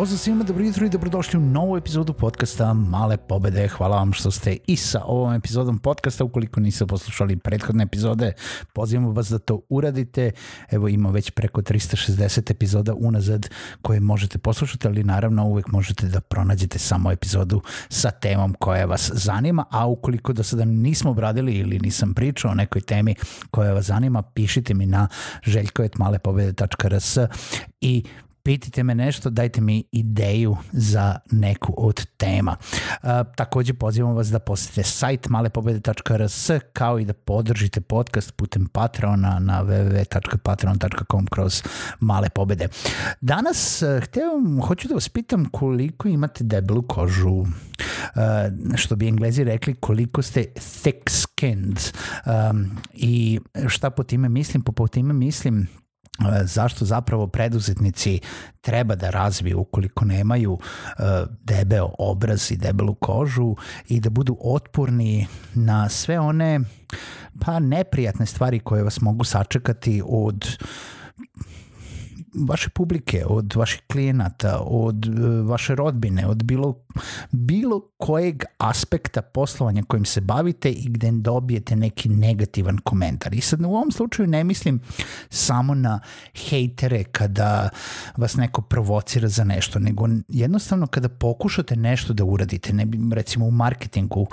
[0.00, 3.68] Pozdrav svima, dobro jutro i dobrodošli u novu epizodu podcasta Male pobede.
[3.68, 6.24] Hvala vam što ste i sa ovom epizodom podcasta.
[6.24, 8.32] Ukoliko niste poslušali prethodne epizode,
[8.72, 10.30] pozivamo vas da to uradite.
[10.70, 13.48] Evo ima već preko 360 epizoda unazad
[13.82, 19.10] koje možete poslušati, ali naravno uvek možete da pronađete samo epizodu sa temom koja vas
[19.14, 23.14] zanima, a ukoliko do sada nismo obradili ili nisam pričao o nekoj temi
[23.50, 25.08] koja vas zanima, pišite mi na
[25.42, 27.18] željkovetmalepobede.rs
[27.80, 28.04] i
[28.42, 32.56] pitite me nešto, dajte mi ideju za neku od tema.
[33.02, 39.38] Uh, takođe pozivam vas da posetite sajt malepobede.rs kao i da podržite podcast putem Patreona
[39.38, 41.62] na www.patreon.com kroz
[42.00, 42.68] male pobede.
[43.20, 44.30] Danas uh, hteo,
[44.66, 47.46] hoću da vas pitam koliko imate debelu kožu, uh,
[48.76, 50.44] što bi englezi rekli koliko ste
[50.82, 51.80] thick skinned
[52.26, 55.66] um, i šta po time mislim, po, po time mislim
[56.44, 58.20] zašto zapravo preduzetnici
[58.60, 60.60] treba da razviju ukoliko nemaju uh,
[61.44, 63.56] debeo obraz i debelu kožu
[63.88, 66.60] i da budu otporni na sve one
[67.44, 70.44] pa neprijatne stvari koje vas mogu sačekati od
[72.34, 76.74] vaše publike, od vaših klijenata, od uh, vaše rodbine, od bilo,
[77.30, 83.34] bilo kojeg aspekta poslovanja kojim se bavite i gde dobijete neki negativan komentar.
[83.34, 84.80] I sad u ovom slučaju ne mislim
[85.28, 86.00] samo na
[86.48, 87.68] hejtere kada
[88.16, 93.50] vas neko provocira za nešto, nego jednostavno kada pokušate nešto da uradite, ne, recimo u
[93.50, 94.28] marketingu uh,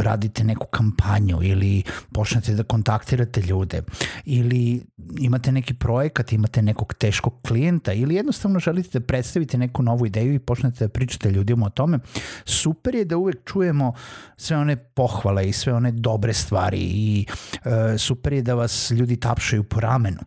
[0.00, 3.82] radite neku kampanju ili počnete da kontaktirate ljude
[4.24, 4.82] ili
[5.18, 10.34] imate neki projekat, imate nekog teškog klijenta ili jednostavno želite da predstavite neku novu ideju
[10.34, 11.98] i počnete da pričate ljudima o tome,
[12.44, 13.92] super je da uvek čujemo
[14.36, 17.26] sve one pohvale i sve one dobre stvari i
[17.64, 20.20] e, super je da vas ljudi tapšaju po ramenu.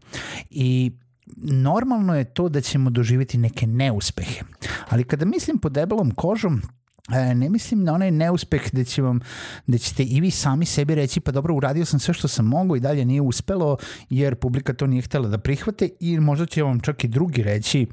[0.49, 0.91] I
[1.37, 4.41] normalno je to da ćemo doživjeti neke neuspehe.
[4.89, 6.61] Ali kada mislim po debelom kožom,
[7.09, 9.19] ne mislim na onaj neuspeh gde, će vam,
[9.67, 12.75] gde ćete i vi sami sebi reći pa dobro uradio sam sve što sam mogao
[12.75, 13.77] i dalje nije uspelo
[14.09, 15.89] jer publika to nije htela da prihvate.
[15.99, 17.87] I možda će vam čak i drugi reći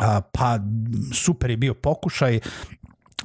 [0.00, 0.58] a, pa
[1.14, 2.40] super je bio pokušaj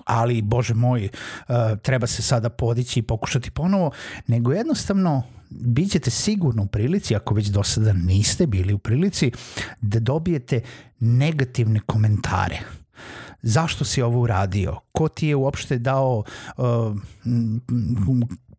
[0.06, 1.10] ali bože moj
[1.48, 3.92] a, treba se sada podići i pokušati ponovo.
[4.28, 9.32] Nego jednostavno bit ćete sigurno u prilici, ako već do sada niste bili u prilici,
[9.82, 10.62] da dobijete
[11.00, 12.60] negativne komentare
[13.42, 16.24] zašto si ovo uradio, ko ti je uopšte dao
[16.58, 16.66] uh,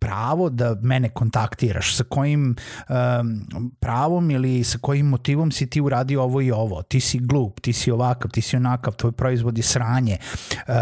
[0.02, 2.56] pravo da mene kontaktiraš, sa kojim
[2.88, 7.60] um, pravom ili sa kojim motivom si ti uradio ovo i ovo, ti si glup,
[7.60, 10.16] ti si ovakav, ti si onakav, tvoj proizvod je sranje,
[10.66, 10.74] uh,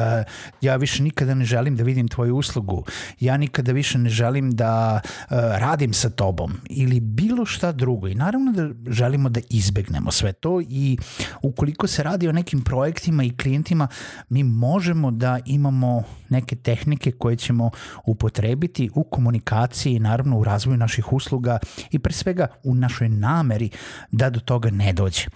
[0.60, 2.84] ja više nikada ne želim da vidim tvoju uslugu,
[3.20, 8.08] ja nikada više ne želim da uh, radim sa tobom ili bilo šta drugo.
[8.08, 10.98] I naravno da želimo da izbegnemo sve to i
[11.42, 13.88] ukoliko se radi o nekim projektima i klijentima,
[14.28, 17.70] mi možemo da imamo neke tehnike koje ćemo
[18.04, 21.59] upotrebiti u komunikaciji, naravno u razvoju naših usluga
[21.91, 23.71] i pre svega u našoj nameri
[24.10, 25.26] da do toga ne dođe.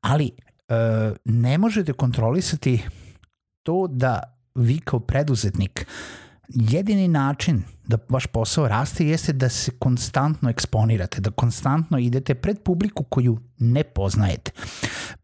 [0.00, 0.30] Ali
[0.68, 0.74] e,
[1.24, 2.82] ne možete kontrolisati
[3.62, 4.22] to da
[4.54, 5.86] vi kao preduzetnik
[6.48, 12.62] jedini način da vaš posao raste jeste da se konstantno eksponirate, da konstantno idete pred
[12.62, 14.50] publiku koju ne poznajete,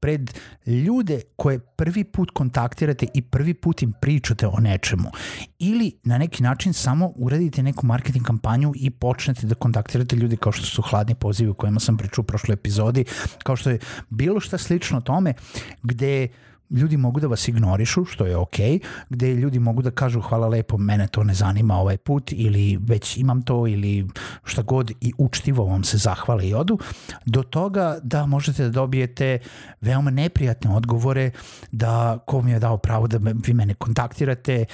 [0.00, 5.10] pred ljude koje prvi put kontaktirate i prvi put im pričate o nečemu.
[5.58, 10.52] Ili na neki način samo uradite neku marketing kampanju i počnete da kontaktirate ljude kao
[10.52, 13.04] što su hladni pozivi o kojima sam pričao u prošloj epizodi,
[13.44, 13.78] kao što je
[14.10, 15.34] bilo šta slično tome
[15.82, 16.28] gde
[16.70, 18.56] ljudi mogu da vas ignorišu, što je ok,
[19.08, 23.16] gde ljudi mogu da kažu hvala lepo, mene to ne zanima ovaj put ili već
[23.16, 24.08] imam to ili
[24.44, 26.78] šta god i učtivo vam se zahvale i odu,
[27.26, 29.38] do toga da možete da dobijete
[29.80, 31.30] veoma neprijatne odgovore
[31.72, 34.64] da ko mi je dao pravo da me, vi mene kontaktirate,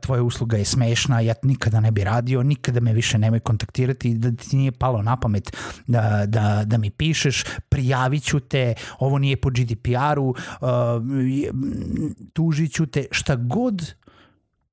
[0.00, 4.32] tvoja usluga je smešna, ja nikada ne bi radio, nikada me više nemoj kontaktirati, da
[4.32, 5.56] ti nije palo na pamet
[5.86, 10.34] da, da, da mi pišeš, prijavit ću te, ovo nije po GDPR-u,
[12.32, 13.94] tužit ću te, šta god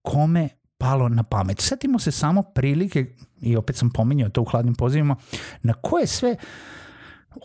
[0.02, 1.60] kome palo na pamet.
[1.60, 5.16] Setimo se samo prilike, i opet sam pominjao to u hladnim pozivima,
[5.64, 6.36] na koje sve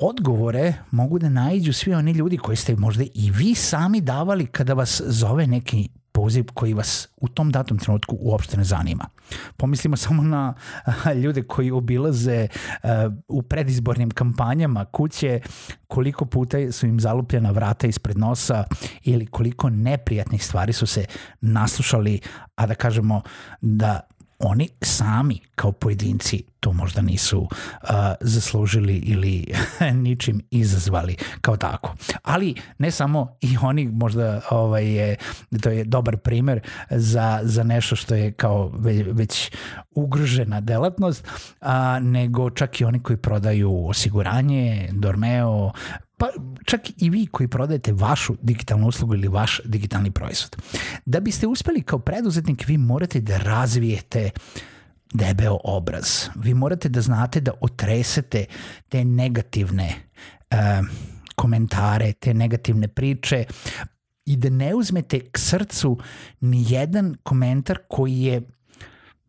[0.01, 4.75] odgovore mogu da naiđu svi oni ljudi koji ste možda i vi sami davali kada
[4.75, 5.89] vas zove neki
[6.29, 9.09] poziv koji vas u tom datom trenutku uopšte ne zanima.
[9.57, 10.55] Pomislimo samo na
[11.23, 12.49] ljude koji obilaze
[13.29, 15.41] u predizbornim kampanjama kuće,
[15.87, 18.65] koliko puta su im zalupljena vrata ispred nosa
[19.05, 21.05] ili koliko neprijatnih stvari su se
[21.41, 22.21] naslušali,
[22.57, 23.23] a da kažemo
[23.61, 24.01] da
[24.39, 27.49] oni sami kao pojedinci to možda nisu uh,
[28.21, 29.47] zaslužili ili
[30.05, 31.95] ničim izazvali kao tako.
[32.23, 35.17] Ali ne samo i oni možda ovaj je
[35.63, 39.51] to je dobar primer za, za nešto što je kao već, već
[39.91, 41.27] ugrožena delatnost,
[41.61, 45.73] a, nego čak i oni koji prodaju osiguranje, Dormeo,
[46.19, 46.29] pa
[46.65, 50.57] čak i vi koji prodajete vašu digitalnu uslugu ili vaš digitalni proizvod.
[51.07, 54.31] Da biste uspeli kao preduzetnik, vi morate da razvijete
[55.15, 56.29] debeo obraz.
[56.35, 58.45] Vi morate da znate da otresete
[58.89, 59.95] te negativne
[60.51, 60.87] uh,
[61.35, 63.45] komentare, te negativne priče
[64.27, 65.99] i da ne uzmete k srcu
[66.41, 68.43] ni jedan komentar koji je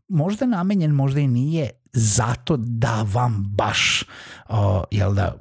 [0.08, 4.04] možda namenjen, možda i nije zato da vam baš
[4.50, 4.56] uh,
[4.92, 5.36] jel da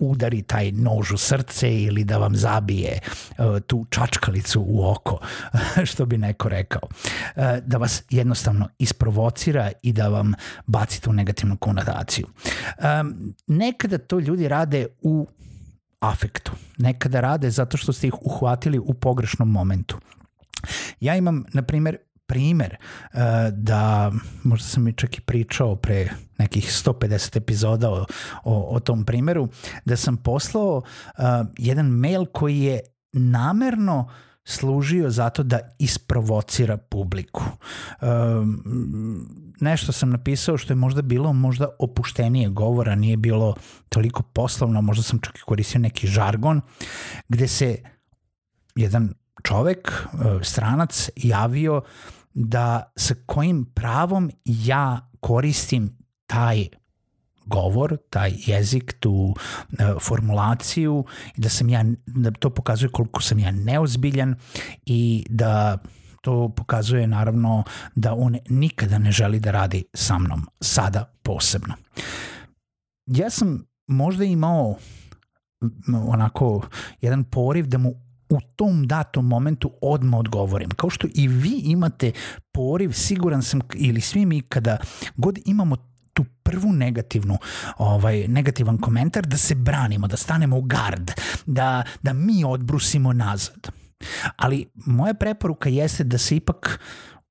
[0.00, 2.98] udari taj nož u srce ili da vam zabije
[3.38, 5.18] uh, tu čačkalicu u oko,
[5.90, 6.82] što bi neko rekao.
[6.84, 10.32] Uh, da vas jednostavno isprovocira i da vam
[10.66, 12.26] baci tu negativnu konotaciju.
[12.78, 15.28] Um, nekada to ljudi rade u
[16.00, 16.52] afektu.
[16.78, 19.98] Nekada rade zato što ste ih uhvatili u pogrešnom momentu.
[21.00, 21.96] Ja imam, na primjer,
[22.30, 23.20] primer uh,
[23.52, 24.12] da,
[24.42, 28.06] možda sam mi čak i pričao pre nekih 150 epizoda o,
[28.44, 29.48] o, o tom primeru,
[29.84, 31.24] da sam poslao uh,
[31.58, 32.80] jedan mail koji je
[33.12, 34.08] namerno
[34.44, 37.42] služio zato da isprovocira publiku.
[38.02, 38.62] Um,
[39.60, 43.54] nešto sam napisao što je možda bilo možda opuštenije govora, nije bilo
[43.88, 46.60] toliko poslovno, možda sam čak i koristio neki žargon,
[47.28, 47.76] gde se
[48.74, 50.06] jedan čovek,
[50.42, 51.82] stranac, javio
[52.48, 56.68] da sa kojim pravom ja koristim taj
[57.46, 59.34] govor, taj jezik, tu uh,
[60.00, 61.04] formulaciju
[61.36, 64.34] i da sam ja, da to pokazuje koliko sam ja neozbiljan
[64.86, 65.78] i da
[66.22, 67.64] to pokazuje naravno
[67.94, 71.74] da on nikada ne želi da radi sa mnom, sada posebno.
[73.06, 74.76] Ja sam možda imao
[76.08, 76.62] onako
[77.00, 80.70] jedan poriv da mu u tom datom momentu odmah odgovorim.
[80.70, 82.12] Kao što i vi imate
[82.52, 84.78] poriv, siguran sam, ili svi mi kada
[85.16, 85.76] god imamo
[86.12, 87.38] tu prvu negativnu,
[87.78, 91.10] ovaj, negativan komentar, da se branimo, da stanemo u gard,
[91.46, 93.68] da, da mi odbrusimo nazad.
[94.36, 96.80] Ali moja preporuka jeste da se ipak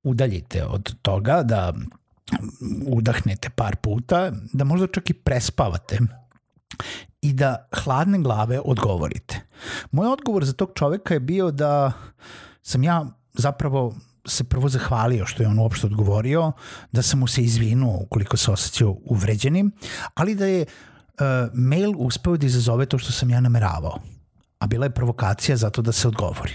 [0.04, 1.74] udaljite od toga, da
[2.88, 6.00] udahnete par puta, da možda čak i prespavate
[7.22, 9.42] i da hladne glave odgovorite.
[9.92, 11.92] Moj odgovor za tog čoveka je bio da
[12.62, 13.96] sam ja zapravo
[14.26, 16.52] se prvo zahvalio što je on uopšte odgovorio,
[16.92, 19.72] da sam mu se izvinuo ukoliko se osjećao uvređenim,
[20.14, 24.00] ali da je uh, mail uspeo da izazove to što sam ja nameravao.
[24.60, 26.54] A bila je provokacija zato da se odgovori.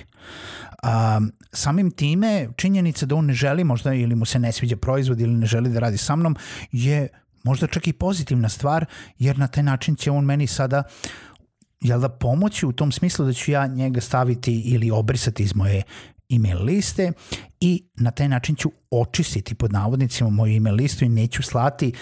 [0.82, 1.20] A,
[1.52, 5.34] samim time, činjenica da on ne želi možda ili mu se ne sviđa proizvod ili
[5.34, 6.36] ne želi da radi sa mnom
[6.72, 7.08] je
[7.44, 8.86] možda čak i pozitivna stvar,
[9.18, 10.82] jer na taj način će on meni sada
[11.80, 15.82] jel da pomoći u tom smislu da ću ja njega staviti ili obrisati iz moje
[16.30, 17.12] email liste
[17.60, 21.92] i na taj način ću očistiti pod navodnicima moju email listu i neću slati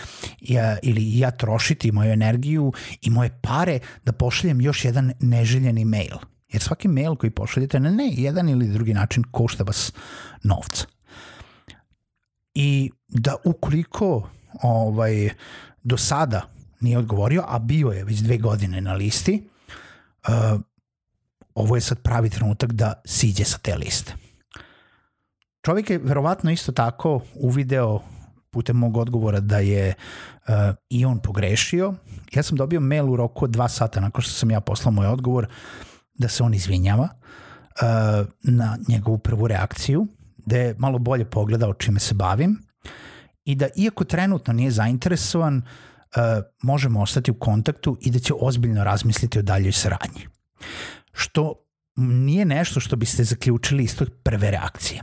[0.41, 2.73] ja, ili ja trošiti moju energiju
[3.03, 6.17] i moje pare da pošaljem još jedan neželjeni mail.
[6.53, 9.93] Jer svaki mail koji pošaljete na ne jedan ili drugi način košta vas
[10.43, 10.87] novca.
[12.55, 14.29] I da ukoliko
[14.63, 15.31] ovaj,
[15.83, 16.43] do sada
[16.81, 19.49] nije odgovorio, a bio je već dve godine na listi,
[20.29, 20.61] uh,
[21.55, 24.15] ovo je sad pravi trenutak da siđe sa te liste.
[25.65, 28.01] Čovjek je verovatno isto tako uvideo
[28.51, 29.95] putem mog odgovora da je
[30.49, 30.55] uh,
[30.89, 31.95] i on pogrešio.
[32.33, 35.07] Ja sam dobio mail u roku od dva sata nakon što sam ja poslao moj
[35.07, 35.47] odgovor
[36.15, 40.07] da se on izvinjava, uh, na njegovu prvu reakciju,
[40.37, 42.59] da je malo bolje pogledao čime se bavim
[43.45, 46.23] i da iako trenutno nije zainteresovan, uh,
[46.63, 50.27] možemo ostati u kontaktu i da će ozbiljno razmisliti o daljoj saradnji.
[51.13, 51.55] Što
[51.97, 55.03] nije nešto što biste zaključili iz tog prve reakcije.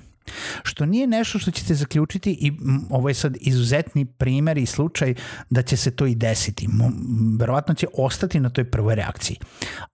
[0.64, 2.52] Što nije nešto što ćete zaključiti i
[2.90, 5.14] ovo je sad izuzetni primer i slučaj
[5.50, 6.68] da će se to i desiti.
[7.40, 9.38] Verovatno će ostati na toj prvoj reakciji.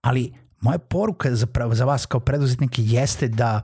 [0.00, 3.62] Ali moja poruka za, za vas kao preduzetnike jeste da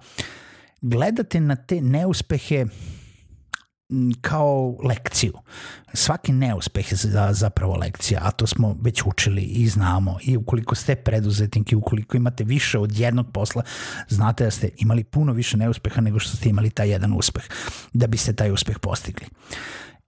[0.80, 2.66] gledate na te neuspehe
[4.20, 5.32] kao lekciju.
[5.94, 6.98] Svaki neuspeh je
[7.30, 10.18] zapravo lekcija, a to smo već učili i znamo.
[10.22, 13.62] I ukoliko ste preduzetnik i ukoliko imate više od jednog posla,
[14.08, 17.44] znate da ste imali puno više neuspeha nego što ste imali taj jedan uspeh,
[17.92, 19.26] da biste taj uspeh postigli.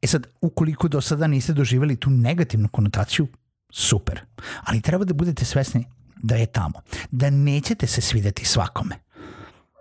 [0.02, 3.26] E sad, ukoliko do sada niste doživjeli tu negativnu konotaciju,
[3.72, 4.20] super.
[4.64, 5.84] Ali treba da budete svesni
[6.22, 6.80] da je tamo.
[7.10, 8.94] Da nećete se svideti svakome.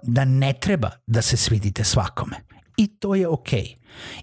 [0.03, 2.35] Da ne treba da se svidite svakome.
[2.77, 3.61] I to je okej.
[3.61, 3.75] Okay.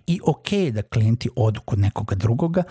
[0.07, 2.62] I ok je da klijenti odu kod nekoga drugoga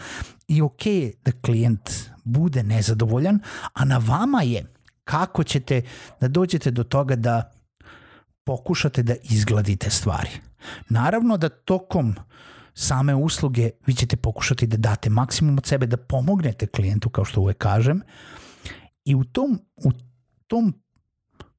[0.48, 1.90] i ok je da klijent
[2.24, 3.40] bude nezadovoljan,
[3.74, 5.82] a na vama je kako ćete
[6.22, 7.52] da dođete do toga da
[8.44, 10.30] pokušate da izgladite stvari.
[10.90, 12.16] Naravno da tokom
[12.74, 17.42] same usluge vi ćete pokušati da date maksimum od sebe, da pomognete klijentu, kao što
[17.42, 18.02] uvek kažem,
[19.06, 19.92] i u tom, u
[20.48, 20.74] tom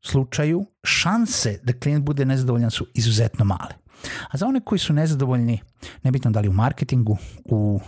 [0.03, 3.75] slučaju šanse da klijent bude nezadovoljan su izuzetno male.
[4.31, 5.61] A za one koji su nezadovoljni,
[6.03, 7.81] nebitno da li u marketingu, u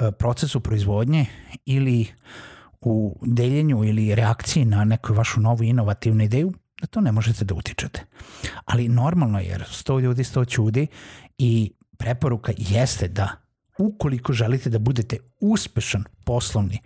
[0.00, 1.26] e, procesu proizvodnje
[1.66, 2.06] ili
[2.80, 7.54] u deljenju ili reakciji na neku vašu novu inovativnu ideju, da to ne možete da
[7.54, 8.04] utičete.
[8.64, 10.86] Ali normalno je, jer sto ljudi, sto čudi
[11.38, 13.28] i preporuka jeste da
[13.78, 16.78] ukoliko želite da budete uspešan poslovni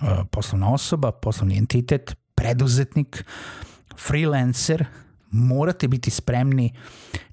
[0.00, 3.24] e, poslovna osoba, poslovni entitet, preduzetnik,
[3.98, 4.84] freelancer,
[5.30, 6.72] morate biti spremni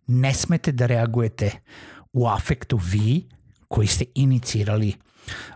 [0.08, 1.51] ne smete da reagujete
[2.13, 3.29] u afektu vi
[3.67, 4.93] koji ste inicirali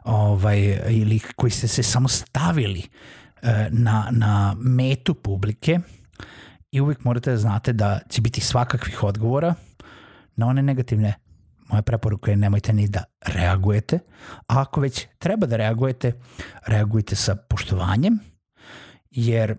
[0.04, 2.84] ovaj, ili koji ste se samo stavili
[3.42, 5.80] eh, na, na metu publike
[6.72, 9.54] i uvijek morate da znate da će biti svakakvih odgovora
[10.36, 11.14] na one negativne.
[11.70, 14.00] Moja preporuka je nemojte ni da reagujete,
[14.48, 16.14] a ako već treba da reagujete,
[16.66, 18.20] reagujte sa poštovanjem,
[19.12, 19.58] jer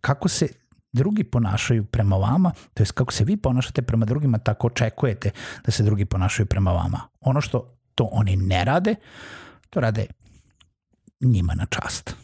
[0.00, 0.48] kako se
[0.92, 5.30] drugi ponašaju prema vama, to je kako se vi ponašate prema drugima, tako očekujete
[5.64, 7.00] da se drugi ponašaju prema vama.
[7.20, 8.94] Ono što to oni ne rade,
[9.70, 10.06] to rade
[11.20, 12.16] njima na čast.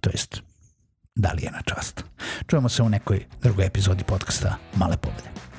[0.00, 0.42] To jest,
[1.14, 2.04] da li je na čast.
[2.46, 5.49] Čujemo se u nekoj drugoj epizodi podcasta Male pobede.